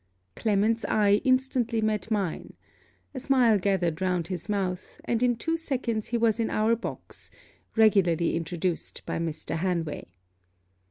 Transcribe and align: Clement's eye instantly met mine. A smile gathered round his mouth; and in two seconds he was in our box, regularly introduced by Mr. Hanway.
Clement's 0.35 0.83
eye 0.85 1.21
instantly 1.23 1.79
met 1.79 2.09
mine. 2.09 2.53
A 3.13 3.19
smile 3.19 3.59
gathered 3.59 4.01
round 4.01 4.29
his 4.29 4.49
mouth; 4.49 4.99
and 5.05 5.21
in 5.21 5.35
two 5.35 5.55
seconds 5.55 6.07
he 6.07 6.17
was 6.17 6.39
in 6.39 6.49
our 6.49 6.75
box, 6.75 7.29
regularly 7.75 8.35
introduced 8.35 9.03
by 9.05 9.19
Mr. 9.19 9.57
Hanway. 9.57 10.05